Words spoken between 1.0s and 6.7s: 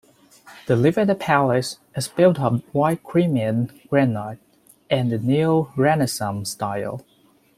Palace is built of white Crimean granite in the Neo-Renaissance